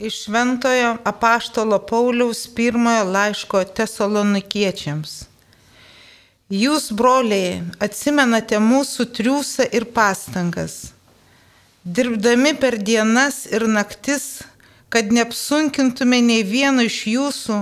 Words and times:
Iš 0.00 0.24
Šventojo 0.24 0.96
apaštalo 1.04 1.78
Pauliaus 1.86 2.46
pirmojo 2.54 3.04
laiško 3.04 3.60
tesalonikiečiams. 3.76 5.10
Jūs, 6.48 6.86
broliai, 6.96 7.58
atsimenate 7.76 8.56
mūsų 8.56 9.04
triūsą 9.18 9.66
ir 9.76 9.84
pastangas. 9.92 10.94
Dirbdami 11.84 12.54
per 12.56 12.78
dienas 12.80 13.44
ir 13.52 13.66
naktis, 13.68 14.40
kad 14.88 15.12
neapsunkintume 15.12 16.22
nei 16.24 16.40
vieno 16.40 16.88
iš 16.88 16.98
jūsų, 17.12 17.58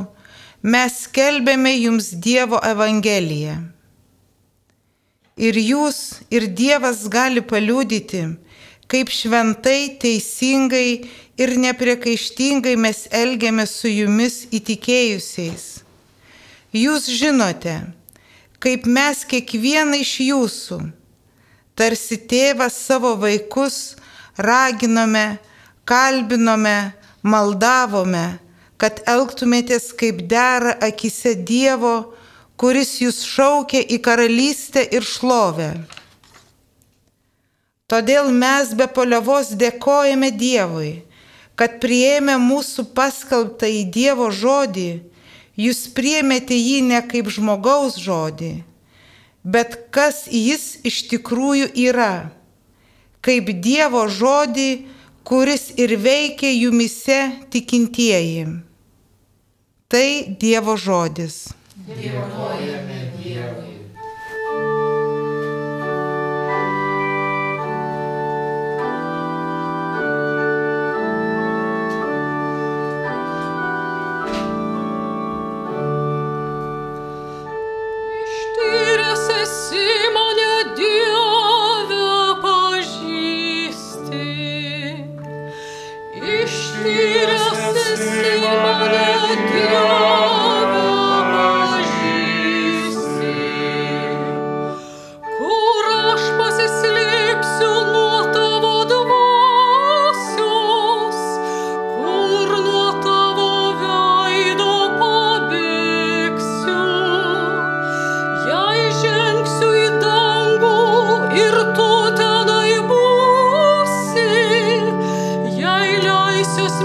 mes 0.62 1.00
skelbėme 1.08 1.74
jums 1.80 2.12
Dievo 2.14 2.62
Evangeliją. 2.62 3.58
Ir 5.34 5.58
jūs, 5.58 6.20
ir 6.30 6.46
Dievas 6.46 7.08
gali 7.10 7.42
paliūdyti, 7.42 8.22
kaip 8.90 9.12
šventai, 9.14 9.96
teisingai 10.02 11.06
ir 11.40 11.54
nepriekaištingai 11.62 12.74
mes 12.76 13.06
elgiamės 13.14 13.76
su 13.80 13.90
jumis 13.92 14.42
įtikėjusiais. 14.50 15.66
Jūs 16.74 17.06
žinote, 17.20 17.76
kaip 18.62 18.86
mes 18.86 19.22
kiekvieną 19.30 20.02
iš 20.02 20.12
jūsų, 20.26 20.80
tarsi 21.78 22.18
tėvas 22.30 22.76
savo 22.76 23.14
vaikus, 23.22 23.96
raginome, 24.36 25.38
kalbinome, 25.88 26.92
maldavome, 27.22 28.26
kad 28.80 29.02
elgtumėtės 29.08 29.90
kaip 29.96 30.24
dera 30.28 30.76
akise 30.82 31.34
Dievo, 31.36 32.14
kuris 32.60 32.98
jūs 33.00 33.22
šaukia 33.24 33.82
į 33.82 34.00
karalystę 34.04 34.84
ir 34.92 35.04
šlovę. 35.04 35.72
Todėl 37.90 38.28
mes 38.30 38.70
be 38.78 38.86
poliavos 38.86 39.48
dėkojame 39.58 40.30
Dievui, 40.30 40.90
kad 41.58 41.80
prieėmė 41.82 42.36
mūsų 42.38 42.84
paskelbtą 42.94 43.66
į 43.66 43.80
Dievo 43.96 44.28
žodį, 44.30 44.90
jūs 45.58 45.88
priemėte 45.96 46.54
jį 46.54 46.84
ne 46.86 47.00
kaip 47.10 47.32
žmogaus 47.34 47.98
žodį, 47.98 48.52
bet 49.42 49.74
kas 49.90 50.22
jis 50.30 50.76
iš 50.86 51.02
tikrųjų 51.10 51.72
yra, 51.90 52.30
kaip 53.26 53.50
Dievo 53.66 54.06
žodį, 54.06 54.70
kuris 55.26 55.72
ir 55.74 55.96
veikia 55.98 56.54
jumise 56.54 57.18
tikintieji. 57.50 58.46
Tai 59.90 60.08
Dievo 60.38 60.78
žodis. 60.78 61.42
Dėkojame 61.90 63.02
Dievui. 63.18 63.79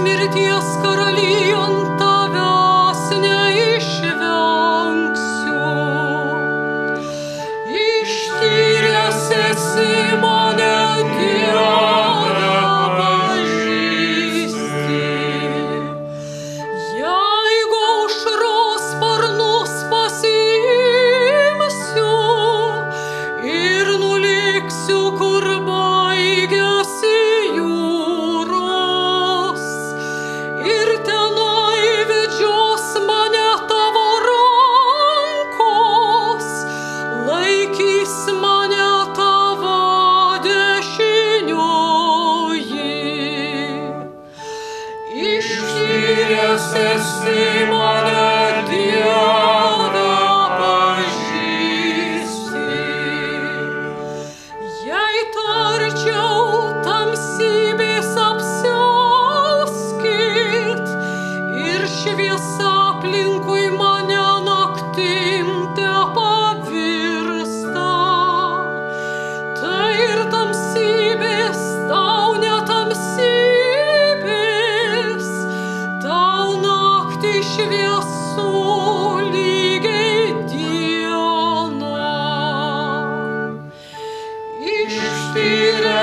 Mirties 0.04 0.68
karalijon 0.82 1.65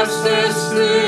justice 0.06 1.03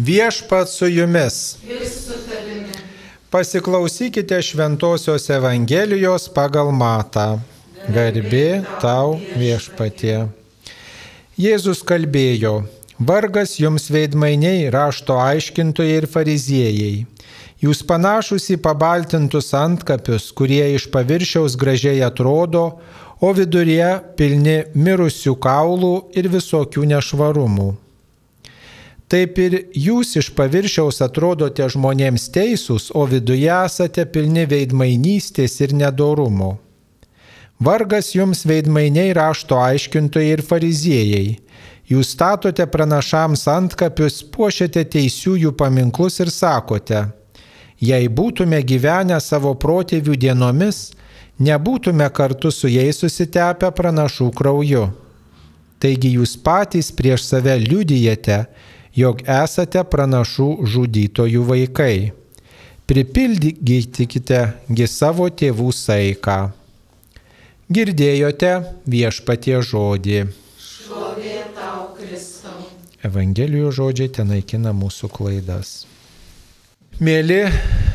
Viešpat 0.00 0.68
su 0.68 0.86
jumis. 0.88 1.56
Su 2.06 2.12
Pasiklausykite 3.30 4.42
Šventojios 4.42 5.30
Evangelijos 5.30 6.24
pagal 6.32 6.70
Matą. 6.72 7.40
Garbė 7.92 8.62
tau 8.80 9.18
viešpatie. 9.36 10.22
Jėzus 11.36 11.82
kalbėjo, 11.84 12.54
vargas 12.96 13.58
jums 13.60 13.90
veidmainiai, 13.92 14.70
rašto 14.72 15.18
aiškintojai 15.20 15.98
ir 15.98 16.08
fariziejai. 16.14 17.04
Jūs 17.60 17.84
panašus 17.84 18.48
į 18.56 18.60
pabaltintus 18.64 19.52
antkapius, 19.52 20.30
kurie 20.32 20.64
iš 20.78 20.88
paviršiaus 20.96 21.58
gražiai 21.60 22.00
atrodo, 22.08 22.64
o 23.20 23.36
viduryje 23.36 23.92
pilni 24.16 24.58
mirusių 24.72 25.36
kaulų 25.36 25.94
ir 26.16 26.32
visokių 26.32 26.88
nešvarumų. 26.96 27.70
Taip 29.10 29.38
ir 29.42 29.56
jūs 29.74 30.12
iš 30.20 30.28
paviršiaus 30.38 31.00
atrodote 31.02 31.66
žmonėms 31.74 32.28
teisūs, 32.30 32.92
o 32.94 33.08
viduje 33.10 33.50
esate 33.50 34.04
pilni 34.06 34.44
veidmainystės 34.46 35.56
ir 35.64 35.74
nedorumo. 35.74 36.52
Vargas 37.60 38.12
jums 38.14 38.44
veidmainiai 38.46 39.10
rašto 39.18 39.58
aiškintojai 39.58 40.36
ir 40.36 40.44
fariziejai. 40.46 41.26
Jūs 41.90 42.12
statote 42.14 42.64
pranašams 42.70 43.42
antkapius, 43.50 44.22
puošiate 44.30 44.86
teisiųjų 44.94 45.56
paminklus 45.58 46.22
ir 46.22 46.30
sakote, 46.30 47.02
jei 47.82 48.06
būtume 48.06 48.62
gyvenę 48.62 49.18
savo 49.20 49.56
protėvių 49.58 50.14
dienomis, 50.22 50.92
nebūtume 51.42 52.06
kartu 52.14 52.54
su 52.54 52.70
jais 52.70 53.02
susitepę 53.02 53.74
pranašų 53.74 54.30
krauju. 54.38 54.86
Taigi 55.82 56.14
jūs 56.14 56.38
patys 56.46 56.92
prieš 56.94 57.26
save 57.26 57.58
liudijate, 57.58 58.44
jog 58.96 59.22
esate 59.26 59.82
pranašų 59.86 60.48
žudytojų 60.66 61.44
vaikai. 61.46 62.12
Pripildykite 62.90 64.40
savo 64.90 65.28
tėvų 65.30 65.70
saiką. 65.70 66.38
Girdėjote 67.70 68.50
viešpatie 68.90 69.60
žodį. 69.62 70.24
Šlovė 70.58 71.36
tau, 71.54 71.92
Kristau. 71.94 72.66
Evangelijų 73.06 73.70
žodžiai 73.70 74.10
ten 74.16 74.34
naikina 74.34 74.74
mūsų 74.74 75.12
klaidas. 75.14 75.84
Mėly 77.00 77.46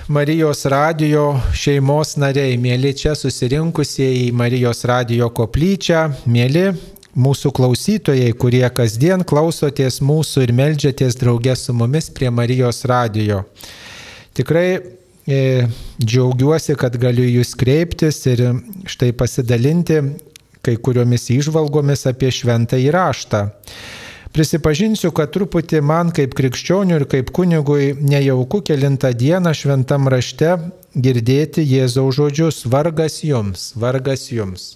Marijos 0.07 0.63
radijo 0.71 1.35
šeimos 1.53 2.15
nariai, 2.21 2.55
mėly 2.61 2.93
čia 2.97 3.11
susirinkusieji 3.19 4.29
į 4.29 4.33
Marijos 4.37 4.85
radijo 4.87 5.27
koplyčią, 5.33 6.07
mėly 6.25 6.71
mūsų 7.15 7.51
klausytojai, 7.55 8.33
kurie 8.39 8.65
kasdien 8.75 9.23
klausotės 9.27 10.01
mūsų 10.03 10.45
ir 10.45 10.53
melžiatės 10.55 11.17
draugės 11.19 11.65
su 11.67 11.73
mumis 11.73 12.09
prie 12.11 12.29
Marijos 12.29 12.83
radijo. 12.89 13.43
Tikrai 14.35 14.67
e, 14.75 15.67
džiaugiuosi, 16.03 16.75
kad 16.79 16.97
galiu 16.99 17.27
jūs 17.27 17.55
kreiptis 17.57 18.19
ir 18.27 18.43
štai 18.91 19.13
pasidalinti 19.15 20.01
kai 20.65 20.75
kuriomis 20.81 21.29
išvalgomis 21.31 22.07
apie 22.09 22.31
šventą 22.33 22.79
įraštą. 22.81 23.45
Prisipažinsiu, 24.35 25.13
kad 25.15 25.31
truputį 25.31 25.79
man 25.79 26.09
kaip 26.15 26.33
krikščionių 26.35 26.97
ir 26.99 27.05
kaip 27.07 27.29
kunigui 27.35 27.93
nejauku 27.95 28.59
kilintą 28.67 29.13
dieną 29.15 29.53
šventam 29.55 30.09
rašte 30.11 30.57
girdėti 30.91 31.63
Jėzaus 31.63 32.17
žodžius- 32.17 32.65
vargas 32.73 33.21
jums, 33.23 33.71
vargas 33.79 34.27
jums. 34.31 34.73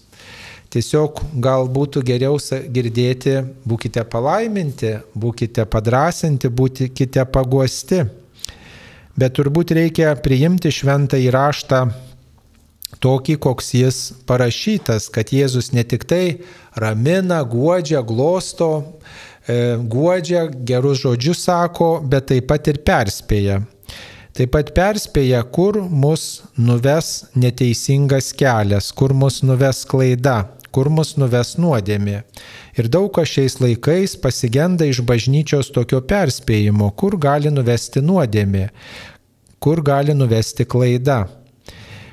Tiesiog 0.70 1.24
gal 1.42 1.66
būtų 1.74 2.04
geriau 2.06 2.36
girdėti, 2.70 3.40
būkite 3.66 4.04
palaiminti, 4.06 5.00
būkite 5.18 5.66
padrasinti, 5.66 6.52
būkite 6.54 7.24
paguosti. 7.34 8.04
Bet 9.18 9.34
turbūt 9.40 9.74
reikia 9.74 10.12
priimti 10.22 10.70
šventą 10.70 11.18
įraštą 11.18 11.80
tokį, 13.02 13.38
koks 13.42 13.74
jis 13.80 13.98
parašytas, 14.30 15.10
kad 15.10 15.34
Jėzus 15.34 15.72
ne 15.74 15.82
tik 15.84 16.06
tai 16.06 16.46
ramina, 16.78 17.42
guodžia, 17.42 18.04
glosto, 18.06 18.70
e, 19.50 19.74
guodžia, 19.82 20.46
gerus 20.54 21.02
žodžius 21.02 21.48
sako, 21.50 21.90
bet 22.06 22.30
taip 22.30 22.46
pat 22.54 22.70
ir 22.70 22.78
perspėja. 22.86 23.58
Taip 24.38 24.54
pat 24.54 24.70
perspėja, 24.78 25.42
kur 25.50 25.82
mus 25.82 26.44
nuves 26.62 27.26
neteisingas 27.34 28.30
kelias, 28.38 28.94
kur 28.94 29.18
mus 29.18 29.42
nuves 29.42 29.82
klaida 29.90 30.44
kur 30.76 30.90
mus 30.94 31.16
nuves 31.20 31.56
nuodėmė. 31.62 32.22
Ir 32.80 32.90
daug 32.92 33.10
kas 33.16 33.32
šiais 33.34 33.60
laikais 33.62 34.16
pasigenda 34.22 34.88
iš 34.90 35.02
bažnyčios 35.06 35.72
tokio 35.76 36.02
perspėjimo, 36.02 36.92
kur 36.96 37.18
gali 37.22 37.52
nuvesti 37.54 38.04
nuodėmė, 38.06 38.70
kur 39.60 39.84
gali 39.86 40.16
nuvesti 40.16 40.68
klaida. 40.70 41.26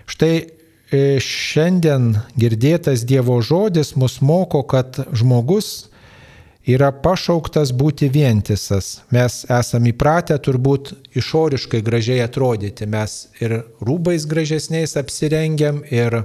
Štai 0.06 0.35
e, 0.38 0.47
šiandien 1.23 2.14
girdėtas 2.38 3.05
Dievo 3.06 3.41
žodis 3.43 3.94
mus 3.99 4.20
moko, 4.23 4.62
kad 4.67 5.00
žmogus 5.12 5.88
yra 6.67 6.91
pašauktas 6.91 7.70
būti 7.70 8.09
vientisas. 8.11 9.00
Mes 9.14 9.44
esame 9.47 9.93
įpratę 9.93 10.37
turbūt 10.43 10.93
išoriškai 11.17 11.81
gražiai 11.87 12.25
atrodyti. 12.25 12.88
Mes 12.91 13.14
ir 13.41 13.61
rūbais 13.79 14.26
gražesniais 14.29 14.97
apsirengiam, 14.99 15.82
ir 15.91 16.25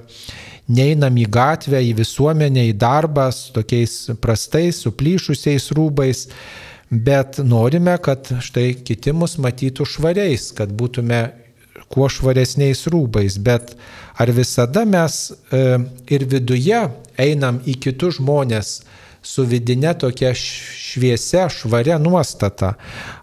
neinam 0.72 1.18
į 1.20 1.28
gatvę, 1.32 1.82
į 1.84 1.94
visuomenę, 2.00 2.66
į 2.72 2.78
darbą 2.80 3.28
su 3.36 3.54
tokiais 3.56 3.96
prastais, 4.24 4.82
suplyšusiais 4.86 5.70
rūbais, 5.78 6.28
bet 6.92 7.40
norime, 7.44 7.96
kad 8.04 8.32
štai 8.44 8.74
kiti 8.88 9.14
mus 9.16 9.38
matytų 9.42 9.88
švariais, 9.88 10.52
kad 10.58 10.74
būtume 10.76 11.22
kuo 11.92 12.08
švaresniais 12.12 12.86
rūbais, 12.92 13.38
bet 13.44 13.76
ar 14.20 14.32
visada 14.36 14.86
mes 14.88 15.20
e, 15.32 15.62
ir 16.12 16.26
viduje 16.32 16.82
einam 17.20 17.60
į 17.68 17.78
kitus 17.84 18.20
žmonės 18.20 18.80
su 19.22 19.46
vidinė 19.46 19.94
tokia 20.02 20.32
šviesia, 20.36 21.48
švaria 21.54 22.00
nuostata, 22.02 22.76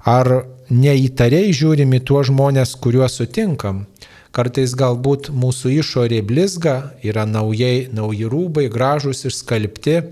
ar 0.07 0.45
neįtariai 0.69 1.53
žiūrim 1.57 1.97
į 1.97 2.03
tuos 2.07 2.29
žmonės, 2.29 2.77
kuriuos 2.79 3.19
sutinkam, 3.19 3.87
Kartais 4.37 4.75
galbūt 4.77 5.31
mūsų 5.33 5.73
išorė 5.81 6.21
blizga, 6.27 6.93
yra 7.03 7.25
naujai, 7.27 7.89
nauji 7.95 8.29
rūbai, 8.29 8.69
gražus 8.73 9.25
ir 9.25 9.35
skalbti, 9.35 10.03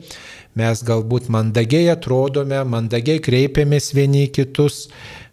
mes 0.57 0.83
galbūt 0.89 1.29
mandagiai 1.33 1.91
atrodome, 1.93 2.63
mandagiai 2.65 3.21
kreipiamės 3.23 3.93
vieni 3.97 4.25
į 4.25 4.33
kitus, 4.39 4.87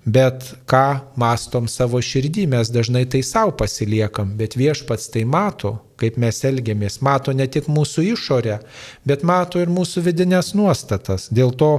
bet 0.03 0.49
ką 0.67 1.15
mastom 1.19 1.69
savo 1.71 2.01
širdį, 2.03 2.45
mes 2.51 2.71
dažnai 2.75 3.05
tai 3.07 3.23
savo 3.23 3.53
pasiliekam, 3.55 4.35
bet 4.39 4.57
viešpats 4.59 5.07
tai 5.13 5.23
mato, 5.23 5.77
kaip 5.99 6.19
mes 6.19 6.43
elgiamės, 6.43 6.99
mato 7.05 7.31
ne 7.31 7.47
tik 7.47 7.71
mūsų 7.71 8.03
išorę, 8.11 8.59
bet 9.07 9.23
mato 9.23 9.63
ir 9.63 9.71
mūsų 9.71 10.03
vidinės 10.09 10.51
nuostatas. 10.59 11.29
Dėl 11.31 11.55
to 11.55 11.71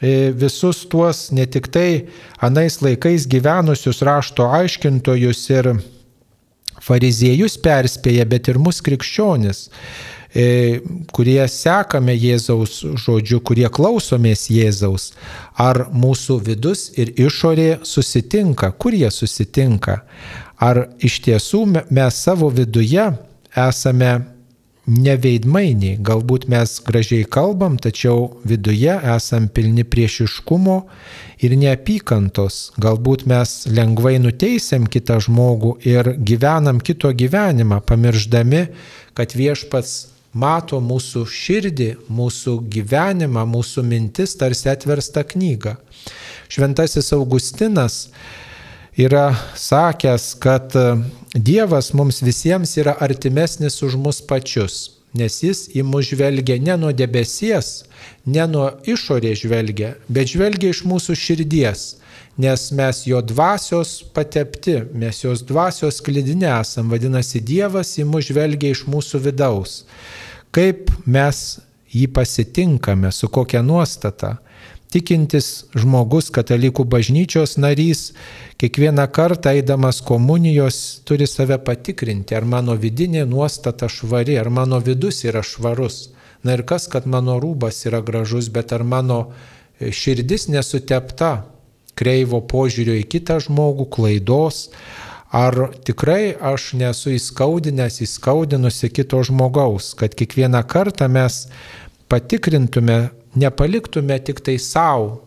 e, 0.00 0.32
visus 0.32 0.86
tuos 0.88 1.26
ne 1.36 1.44
tik 1.44 1.68
tai 1.68 2.06
anais 2.40 2.80
laikais 2.80 3.28
gyvenusius 3.28 4.00
rašto 4.00 4.48
aiškintojus 4.48 5.44
ir 5.52 5.74
fariziejus 6.82 7.58
perspėja, 7.62 8.26
bet 8.28 8.50
ir 8.50 8.58
mus 8.62 8.80
krikščionis, 8.84 9.68
e, 10.34 10.80
kurie 11.14 11.40
sekame 11.48 12.14
Jėzaus 12.16 12.80
žodžiu, 13.04 13.40
kurie 13.40 13.68
klausomės 13.70 14.48
Jėzaus. 14.50 15.12
Ar 15.60 15.86
mūsų 15.92 16.40
vidus 16.48 16.88
ir 16.96 17.14
išorė 17.20 17.82
susitinka, 17.86 18.72
kur 18.72 18.96
jie 18.96 19.10
susitinka? 19.10 20.02
Ar 20.62 20.86
iš 21.02 21.20
tiesų 21.26 21.64
mes 21.90 22.22
savo 22.22 22.50
viduje 22.54 23.10
esame 23.58 24.12
neveidmainiai, 24.86 25.98
galbūt 26.02 26.48
mes 26.50 26.74
gražiai 26.82 27.26
kalbam, 27.30 27.76
tačiau 27.78 28.32
viduje 28.48 28.94
esam 29.14 29.46
pilni 29.48 29.84
priešiškumo 29.86 30.78
ir 31.46 31.54
neapykantos. 31.58 32.72
Galbūt 32.82 33.26
mes 33.30 33.54
lengvai 33.70 34.16
nuteisėm 34.22 34.88
kitą 34.90 35.20
žmogų 35.22 35.76
ir 35.86 36.14
gyvenam 36.18 36.82
kito 36.82 37.12
gyvenimą, 37.14 37.82
pamirždami, 37.86 38.66
kad 39.14 39.36
viešpats 39.38 39.94
mato 40.32 40.80
mūsų 40.82 41.26
širdį, 41.28 41.90
mūsų 42.10 42.58
gyvenimą, 42.72 43.44
mūsų 43.46 43.84
mintis 43.86 44.34
tarsi 44.40 44.70
atversta 44.72 45.22
knyga. 45.28 45.76
Šventasis 46.52 47.12
Augustinas 47.14 48.08
yra 48.98 49.30
sakęs, 49.56 50.32
kad 50.42 50.74
Dievas 51.34 51.94
mums 51.96 52.20
visiems 52.20 52.76
yra 52.76 52.92
artimesnis 53.00 53.78
už 53.82 53.96
mus 53.96 54.18
pačius, 54.20 54.98
nes 55.16 55.38
jis 55.40 55.62
į 55.72 55.80
mus 55.88 56.10
žvelgia 56.10 56.58
ne 56.60 56.76
nuo 56.76 56.90
debesies, 56.92 57.86
ne 58.28 58.44
nuo 58.44 58.66
išorės 58.84 59.40
žvelgia, 59.40 59.94
bet 60.12 60.28
žvelgia 60.28 60.74
iš 60.74 60.82
mūsų 60.84 61.16
širdies, 61.16 61.86
nes 62.36 62.66
mes 62.76 63.00
jo 63.08 63.22
dvasios 63.24 64.02
patepti, 64.12 64.82
mes 64.92 65.24
jos 65.24 65.40
dvasios 65.48 66.02
klidinė 66.04 66.50
esam, 66.58 66.92
vadinasi 66.92 67.40
Dievas 67.40 67.96
į 67.96 68.04
mus 68.12 68.28
žvelgia 68.28 68.76
iš 68.76 68.84
mūsų 68.84 69.24
vidaus. 69.24 69.86
Kaip 70.52 70.92
mes 71.08 71.62
jį 71.96 72.10
pasitinkame, 72.12 73.08
su 73.08 73.32
kokia 73.32 73.64
nuostata. 73.64 74.36
Tikintis 74.92 75.48
žmogus, 75.78 76.28
katalikų 76.34 76.84
bažnyčios 76.88 77.56
narys, 77.60 78.12
kiekvieną 78.60 79.06
kartą 79.12 79.54
eidamas 79.56 80.02
komunijos 80.04 81.02
turi 81.08 81.26
save 81.26 81.58
patikrinti, 81.64 82.36
ar 82.36 82.44
mano 82.44 82.76
vidinė 82.76 83.24
nuostata 83.28 83.88
švari, 83.88 84.36
ar 84.38 84.50
mano 84.50 84.80
vidus 84.80 85.24
yra 85.24 85.42
švarus. 85.42 86.10
Na 86.42 86.56
ir 86.58 86.64
kas, 86.66 86.88
kad 86.90 87.06
mano 87.06 87.38
rūbas 87.40 87.84
yra 87.86 88.02
gražus, 88.02 88.50
bet 88.50 88.74
ar 88.74 88.82
mano 88.84 89.18
e, 89.78 89.92
širdis 89.94 90.48
nesutepta 90.50 91.32
kreivo 91.98 92.42
požiūrio 92.42 92.96
į 92.98 93.06
kitą 93.14 93.38
žmogų, 93.44 93.86
klaidos, 93.94 94.68
ar 95.32 95.70
tikrai 95.86 96.34
aš 96.34 96.72
nesu 96.80 97.14
įskaudinęs, 97.16 98.02
įskaudinusi 98.04 98.90
kito 98.92 99.22
žmogaus, 99.24 99.92
kad 99.96 100.14
kiekvieną 100.18 100.64
kartą 100.68 101.08
mes 101.08 101.46
patikrintume 102.12 103.12
nepaliktume 103.34 104.18
tik 104.24 104.40
tai 104.44 104.58
savo 104.60 105.20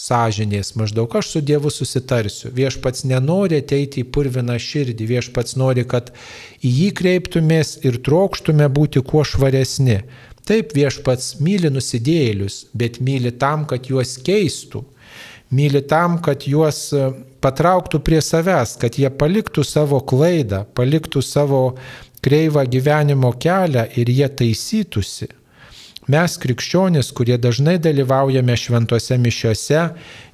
sąžinės, 0.00 0.74
maždaug 0.78 1.12
aš 1.18 1.34
su 1.34 1.42
Dievu 1.44 1.70
susitarsiu. 1.72 2.50
Viešpats 2.56 3.04
nenori 3.08 3.60
ateiti 3.60 4.04
į 4.04 4.08
purviną 4.14 4.56
širdį, 4.60 5.08
viešpats 5.10 5.56
nori, 5.60 5.84
kad 5.84 6.12
į 6.64 6.70
jį 6.70 6.90
kreiptumės 7.00 7.76
ir 7.84 8.00
trokštume 8.06 8.68
būti 8.72 9.02
kuo 9.04 9.24
švaresni. 9.26 10.00
Taip 10.48 10.72
viešpats 10.74 11.36
myli 11.44 11.70
nusidėjėlius, 11.72 12.70
bet 12.74 13.00
myli 13.04 13.32
tam, 13.36 13.66
kad 13.68 13.90
juos 13.90 14.16
keistų. 14.24 14.84
Myli 15.54 15.82
tam, 15.82 16.20
kad 16.22 16.46
juos 16.46 16.78
e, 16.94 17.08
patrauktų 17.42 17.98
prie 18.06 18.20
savęs, 18.22 18.76
kad 18.80 18.94
jie 18.98 19.10
paliktų 19.10 19.64
savo 19.66 19.98
klaidą, 20.00 20.62
paliktų 20.78 21.22
savo 21.26 21.60
kreivą 22.22 22.62
gyvenimo 22.70 23.32
kelią 23.34 23.88
ir 23.98 24.12
jie 24.14 24.28
taisytųsi. 24.40 25.26
Mes 26.10 26.32
krikščionis, 26.42 27.10
kurie 27.14 27.36
dažnai 27.38 27.76
dalyvaujame 27.82 28.54
šventose 28.58 29.18
mišiose, 29.20 29.82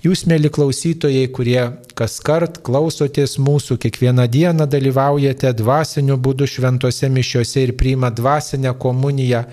jūs, 0.04 0.22
mėly 0.30 0.48
klausytojai, 0.54 1.26
kurie 1.36 1.58
kas 1.98 2.14
kart 2.24 2.60
klausotės 2.64 3.36
mūsų, 3.42 3.76
kiekvieną 3.82 4.24
dieną 4.32 4.68
dalyvaujate 4.72 5.52
dvasiniu 5.58 6.16
būdu 6.22 6.48
šventose 6.48 7.10
mišiose 7.12 7.66
ir 7.66 7.74
priima 7.76 8.12
dvasinę 8.14 8.72
komuniją, 8.80 9.44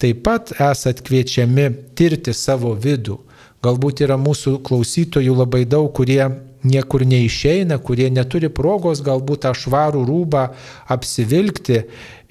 taip 0.00 0.24
pat 0.24 0.54
esat 0.70 1.02
kviečiami 1.04 1.68
tirti 1.98 2.32
savo 2.32 2.72
vidų. 2.72 3.20
Galbūt 3.66 4.04
yra 4.06 4.16
mūsų 4.20 4.60
klausytojų 4.64 5.36
labai 5.42 5.64
daug, 5.68 5.90
kurie 5.98 6.22
niekur 6.66 7.04
neišeina, 7.06 7.78
kurie 7.78 8.08
neturi 8.10 8.50
progos 8.52 9.02
galbūt 9.04 9.44
tą 9.44 9.52
švarų 9.56 10.04
rūbą 10.08 10.46
apsivilkti 10.92 11.82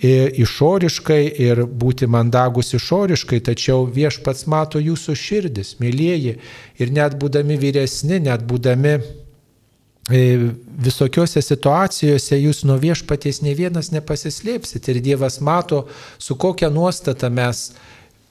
išoriškai 0.04 1.22
ir 1.40 1.64
būti 1.66 2.08
mandagus 2.08 2.74
išoriškai, 2.76 3.40
tačiau 3.40 3.86
viešpats 3.88 4.46
mato 4.48 4.80
jūsų 4.80 5.16
širdis, 5.16 5.78
mėlyjeji, 5.80 6.38
ir 6.80 6.92
net 6.92 7.16
būdami 7.16 7.56
vyresni, 7.58 8.20
net 8.20 8.44
būdami 8.44 8.98
e, 10.12 10.52
visokiose 10.84 11.42
situacijose 11.42 12.40
jūs 12.42 12.66
nuo 12.68 12.76
viešpaties 12.78 13.42
ne 13.42 13.56
vienas 13.56 13.92
nepasislėpsit 13.96 14.90
ir 14.92 15.02
Dievas 15.02 15.40
mato, 15.40 15.88
su 16.20 16.36
kokia 16.36 16.70
nuostata 16.70 17.30
mes 17.30 17.72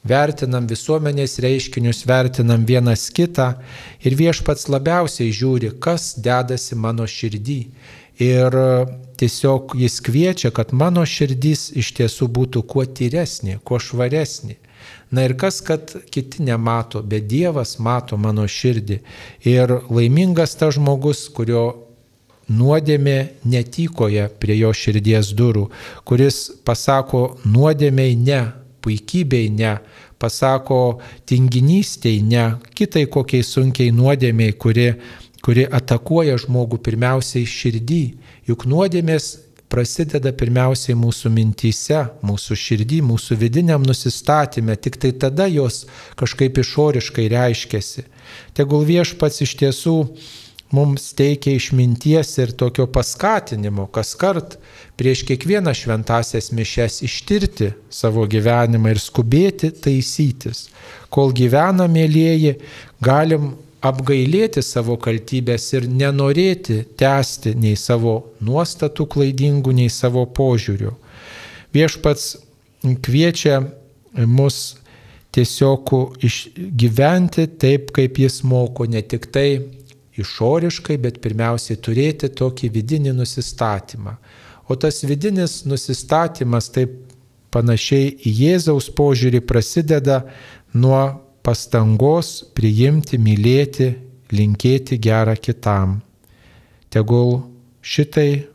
vertinam 0.05 0.67
visuomenės 0.69 1.39
reiškinius, 1.41 2.05
vertinam 2.05 2.67
vienas 2.69 3.09
kitą 3.09 3.55
ir 4.05 4.17
viešpats 4.21 4.69
labiausiai 4.69 5.33
žiūri, 5.33 5.73
kas 5.81 6.13
dedasi 6.21 6.77
mano 6.77 7.09
širdį. 7.09 7.61
Ir 8.21 8.55
tiesiog 9.21 9.75
jis 9.79 10.01
kviečia, 10.05 10.51
kad 10.55 10.73
mano 10.73 11.05
širdis 11.07 11.71
iš 11.77 11.93
tiesų 11.99 12.29
būtų 12.39 12.65
kuo 12.69 12.85
tyresnė, 12.85 13.59
kuo 13.65 13.81
švaresnė. 13.81 14.59
Na 15.15 15.25
ir 15.25 15.37
kas, 15.39 15.61
kad 15.65 15.93
kiti 16.11 16.43
nemato, 16.43 17.03
bet 17.03 17.29
Dievas 17.31 17.79
mato 17.79 18.17
mano 18.21 18.47
širdį. 18.51 18.99
Ir 19.47 19.79
laimingas 19.89 20.57
tas 20.59 20.75
žmogus, 20.77 21.29
kurio 21.33 21.65
nuodėmė 22.51 23.19
netykoja 23.49 24.29
prie 24.41 24.59
jo 24.59 24.73
širdies 24.75 25.33
durų, 25.37 25.69
kuris 26.05 26.51
pasako 26.67 27.39
nuodėmiai 27.45 28.17
ne, 28.21 28.41
puikybei 28.85 29.49
ne, 29.55 29.79
pasako 30.21 31.01
tinginystėj 31.29 32.21
ne, 32.25 32.47
kitai 32.77 33.07
kokiai 33.13 33.45
sunkiai 33.47 33.95
nuodėmiai, 33.95 34.53
kuri 34.53 34.91
kuri 35.45 35.67
atakuoja 35.69 36.39
žmogų 36.41 36.81
pirmiausiai 36.85 37.45
širdį. 37.49 38.05
Juk 38.49 38.65
nuodėmės 38.71 39.35
prasideda 39.75 40.33
pirmiausiai 40.37 40.97
mūsų 40.97 41.33
mintyse, 41.35 42.01
mūsų 42.25 42.57
širdį, 42.61 43.01
mūsų 43.09 43.37
vidiniam 43.41 43.85
nusistatymė, 43.85 44.77
tik 44.79 45.01
tai 45.03 45.13
tada 45.19 45.49
jos 45.51 45.85
kažkaip 46.21 46.61
išoriškai 46.63 47.27
reiškiasi. 47.33 48.07
Tegul 48.57 48.87
viešpats 48.89 49.43
iš 49.45 49.57
tiesų 49.61 49.97
mums 50.75 51.11
teikia 51.19 51.55
išminties 51.59 52.33
ir 52.43 52.55
tokio 52.59 52.87
paskatinimo, 52.91 53.87
kas 53.95 54.15
kart 54.19 54.57
prieš 54.99 55.25
kiekvieną 55.29 55.75
šventasias 55.77 56.53
mišes 56.55 57.03
ištirti 57.07 57.73
savo 57.91 58.25
gyvenimą 58.31 58.95
ir 58.95 59.03
skubėti 59.03 59.73
taisytis. 59.85 60.69
Kol 61.15 61.35
gyvena, 61.37 61.87
mėlyjeji, 61.91 62.57
galim 63.03 63.53
apgailėti 63.85 64.63
savo 64.65 64.97
kaltybės 65.01 65.67
ir 65.77 65.89
nenorėti 65.91 66.81
tęsti 66.99 67.55
nei 67.61 67.77
savo 67.77 68.17
nuostatų 68.45 69.07
klaidingų, 69.15 69.75
nei 69.77 69.93
savo 69.93 70.25
požiūrių. 70.27 70.95
Viešpats 71.75 72.31
kviečia 73.05 73.61
mus 74.31 74.77
tiesiog 75.35 75.91
išgyventi 76.25 77.49
taip, 77.59 77.91
kaip 77.97 78.21
jis 78.23 78.43
moko, 78.47 78.87
ne 78.87 79.03
tik 79.03 79.27
tai 79.35 79.49
išoriškai, 80.21 80.97
bet 81.03 81.19
pirmiausiai 81.25 81.81
turėti 81.83 82.31
tokį 82.31 82.71
vidinį 82.77 83.17
nusistatymą. 83.19 84.15
O 84.71 84.77
tas 84.81 85.03
vidinis 85.05 85.65
nusistatymas 85.69 86.71
taip 86.73 86.95
panašiai 87.55 88.15
į 88.25 88.33
Jėzaus 88.39 88.89
požiūrį 88.95 89.43
prasideda 89.47 90.23
nuo 90.75 91.03
pastangos 91.45 92.41
priimti, 92.57 93.19
mylėti, 93.21 93.93
linkėti 94.33 94.99
gerą 94.99 95.37
kitam. 95.37 95.99
Tegul 96.91 97.43
šitai 97.85 98.47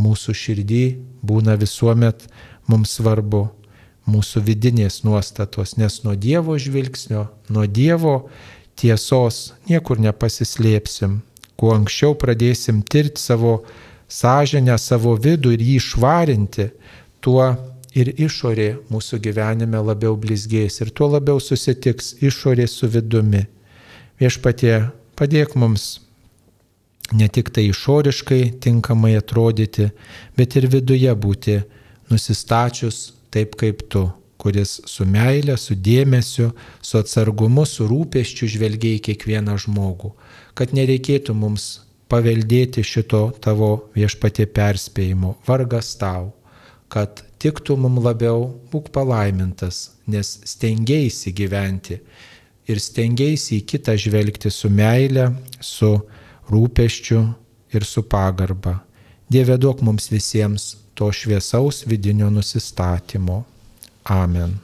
mūsų 0.00 0.34
širdį 0.42 0.84
būna 1.26 1.58
visuomet 1.60 2.24
mums 2.70 2.96
svarbu, 2.96 3.48
mūsų 4.10 4.42
vidinės 4.46 5.02
nuostatos, 5.04 5.76
nes 5.76 6.00
nuo 6.04 6.16
Dievo 6.16 6.56
žvilgsnio, 6.58 7.28
nuo 7.52 7.66
Dievo 7.66 8.30
tiesos 8.80 9.52
niekur 9.68 10.00
nepasislėpsim. 10.00 11.20
Kuo 11.60 11.74
anksčiau 11.76 12.16
pradėsim 12.16 12.80
tirti 12.80 13.20
savo 13.20 13.60
sąžinę, 14.08 14.78
savo 14.80 15.12
vidų 15.20 15.52
ir 15.54 15.64
jį 15.66 15.78
švarinti, 15.90 16.70
tuo 17.20 17.52
ir 17.94 18.12
išorė 18.14 18.68
mūsų 18.90 19.18
gyvenime 19.24 19.80
labiau 19.82 20.16
blizgės 20.20 20.80
ir 20.80 20.92
tuo 20.94 21.10
labiau 21.14 21.40
susitiks 21.42 22.14
išorė 22.22 22.66
su 22.70 22.88
vidumi. 22.90 23.46
Viešpatie, 24.20 24.90
padėk 25.18 25.56
mums 25.56 26.00
ne 27.12 27.28
tik 27.28 27.50
tai 27.54 27.66
išoriškai 27.70 28.42
tinkamai 28.62 29.16
atrodyti, 29.18 29.90
bet 30.36 30.56
ir 30.56 30.68
viduje 30.70 31.14
būti 31.14 31.60
nusistačius 32.10 33.10
taip 33.30 33.56
kaip 33.58 33.82
tu, 33.90 34.06
kuris 34.40 34.78
su 34.88 35.06
meile, 35.06 35.56
su 35.58 35.74
dėmesiu, 35.74 36.50
su 36.82 36.98
atsargumu, 36.98 37.66
su 37.66 37.86
rūpeščiu 37.90 38.48
žvelgia 38.54 38.96
į 38.98 39.04
kiekvieną 39.10 39.56
žmogų, 39.66 40.12
kad 40.54 40.74
nereikėtų 40.76 41.36
mums 41.36 41.70
paveldėti 42.10 42.82
šito 42.86 43.28
tavo 43.42 43.90
viešpatie 43.94 44.48
perspėjimo. 44.50 45.36
Vargas 45.46 45.92
tau, 46.00 46.32
kad 46.90 47.22
tiktų 47.40 47.76
mums 47.80 48.04
labiau, 48.04 48.48
būk 48.72 48.90
palaimintas, 48.94 49.90
nes 50.06 50.38
stengiaisi 50.44 51.32
gyventi 51.36 52.00
ir 52.70 52.80
stengiaisi 52.82 53.58
į 53.60 53.66
kitą 53.72 53.96
žvelgti 53.98 54.52
su 54.52 54.70
meile, 54.70 55.30
su 55.60 55.92
rūpeščiu 56.50 57.20
ir 57.74 57.86
su 57.86 58.04
pagarba. 58.06 58.80
Dieve 59.30 59.56
duok 59.58 59.82
mums 59.86 60.10
visiems 60.10 60.74
to 60.94 61.10
šviesaus 61.14 61.84
vidinio 61.86 62.30
nusistatymo. 62.30 63.44
Amen. 64.10 64.58